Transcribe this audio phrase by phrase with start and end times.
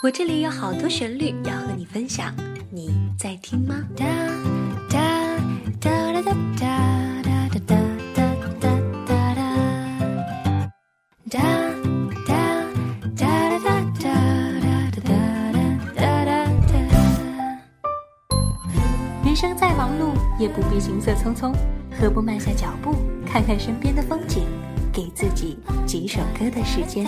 [0.00, 2.34] 我这里有好多旋律要和你分享，
[2.70, 3.74] 你在听吗？
[3.94, 4.06] 哒
[4.88, 4.98] 哒
[5.80, 6.68] 哒哒哒哒
[7.50, 7.76] 哒哒
[8.14, 8.26] 哒
[8.58, 8.66] 哒
[9.06, 9.42] 哒哒。
[11.28, 11.36] 哒
[12.26, 12.32] 哒
[13.16, 14.08] 哒哒哒哒
[14.88, 15.10] 哒哒
[15.94, 16.72] 哒哒
[19.24, 21.52] 人生再忙碌，也不必行色匆匆，
[22.00, 22.94] 何不慢下脚步，
[23.26, 24.46] 看看身边的风景，
[24.92, 27.04] 给自己几首歌的时间。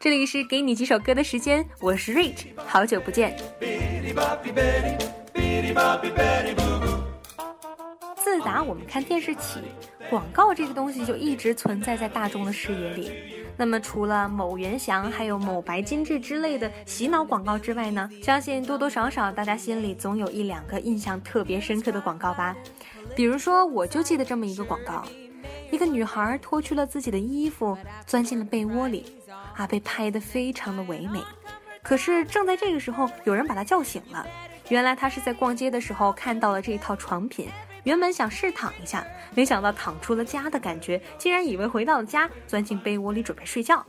[0.00, 3.36] 这里是给你几首歌的时间，我是 Rich，好久不见。
[8.30, 9.58] 自打我们看电视起，
[10.10, 13.10] 广告这个东西就一直存在在大众的视野里。
[13.56, 22.54] 那么除了某元祥还有某白金志之类的洗脑广告之外呢，相信多多少少大家心里总有一两个印象特别深刻的广告吧。
[23.16, 25.02] 比如说，我就记得这么一个广告。
[25.70, 27.76] 一个女孩脱去了自己的衣服，
[28.06, 29.06] 钻进了被窝里，
[29.54, 31.18] 啊，被拍得非常的唯美。
[31.82, 34.26] 可是正在这个时候，有人把她叫醒了。
[34.68, 37.48] 原来她是在逛街的时候看到了这一套床品，
[37.88, 39.02] 原本想试躺一下，
[39.34, 43.82] 没想到躺出了家的感觉，竟然以为回到了家，钻进被窝里准备睡觉。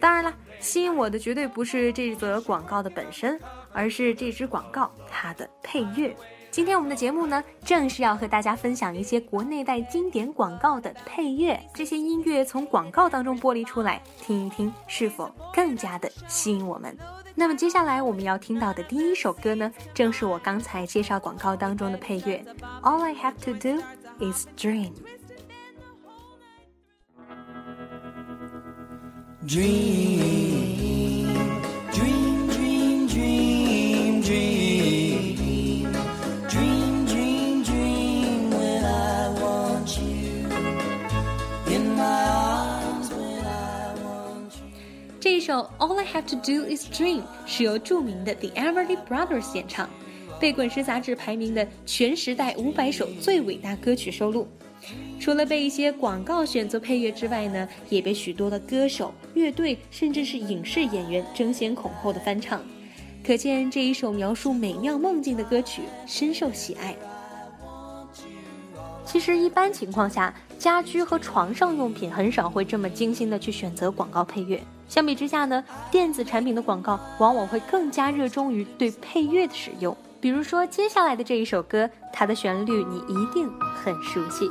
[0.00, 3.40] 当然了，吸引我的绝对不是这则广告的本身，
[3.72, 6.12] 而是这支广告它的配乐。
[6.50, 11.60] 今天我们的节目呢，正是要和大家分享一些国内外经典广告的配乐。
[11.74, 16.96] 这些音乐从广告当中剥离出来，听一听是否更加的吸引我们。
[17.34, 22.44] 那么接下来我们要听到的第一首歌呢，正是我刚才介绍广告当中的配乐。
[22.82, 23.80] All I have to do
[24.18, 24.46] is.
[24.56, 24.92] Dream,
[29.46, 30.87] dream,
[45.20, 49.90] 这一首 All I Have to Do Is Dream 是由著名的 The Everly Brothers 演唱，
[50.38, 54.46] 被《滚石》杂志排名的全时代五百首最伟大歌曲收录。
[55.18, 62.62] 除了被一些广告选作配乐之外呢，也被许多的歌手、乐队甚至是影视演员争先恐后的翻唱，
[63.26, 66.94] 可见这一首描述美妙梦境的歌曲深受喜爱。
[69.10, 74.62] 其实一般情况下，家居和床上用品很少会这么精心的去选择广告配乐。
[74.86, 79.96] 相比之下呢，电子产品的广告往往会更加热衷于对配乐的使用。
[80.20, 84.50] 比如说接下来的这一首歌，它的旋律你一定很熟悉。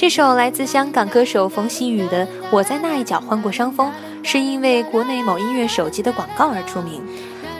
[0.00, 3.92] 这首来自香港歌手冯曦妤的《我在那一角患过伤风》，
[4.26, 7.02] 是因为国内某音乐手机的广告而出名。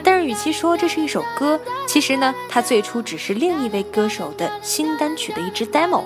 [0.03, 6.05] 但是，与其说这是一首歌，其实呢，它最初只是另一位歌手的新单曲的一支 demo。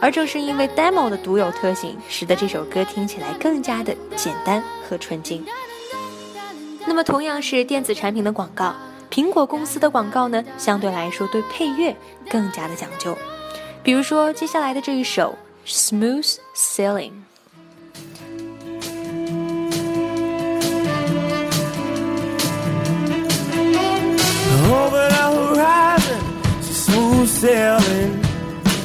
[0.00, 5.44] 而正是因为 demo 的独有特性，使得这首歌听起来更加的简单和纯净。
[6.86, 8.74] 那么，同样是电子产品的广告，
[9.10, 11.94] 苹果公司的广告呢，相对来说对配乐
[12.30, 13.14] 更加的讲究。
[13.82, 15.36] 比如说接下来的这一首。
[15.68, 17.26] Smooth sailing.
[24.70, 26.22] Over the horizon,
[26.62, 28.22] smooth sailing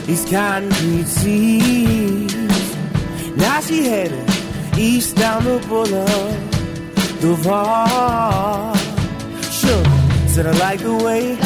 [0.07, 2.35] these concrete seas.
[3.37, 4.27] Now she headed
[4.75, 6.37] east down the boulevard.
[9.51, 9.85] Sure,
[10.27, 11.37] said I like the way,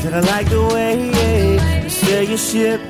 [0.00, 1.08] said I like the way
[1.82, 2.80] you sail your ship.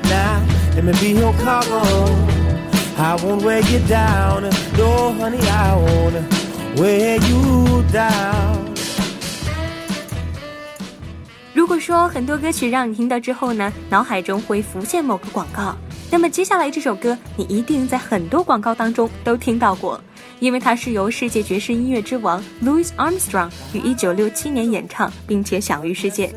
[11.53, 15.75] 如果说很多歌曲让你听到之后呢，脑海中会浮现某个广告，
[16.09, 20.01] 那么接下来这首歌你一定在很多广告当中都听到过，
[20.39, 26.33] 因为它是由世界爵士音乐之王 Louis Armstrong 于1967年演唱，并且享誉世界。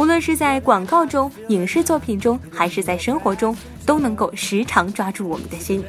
[0.00, 3.54] 无论是在广告中、影视作品中，还是在生活中，
[3.84, 5.84] 都能够时常抓住我们的心。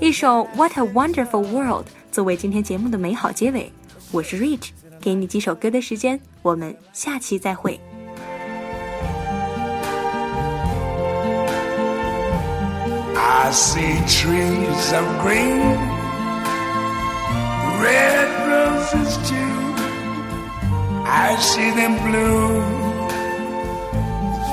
[0.00, 3.70] 一首《What a Wonderful World》作为今天节目的美好结尾，
[4.12, 7.78] 我是 Rich，给你几首歌的时间，我们下期再会。
[13.14, 15.76] I see trees of green,
[17.82, 19.36] red roses too.
[21.04, 22.83] I see them bloom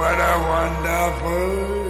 [0.00, 1.89] what a wonderful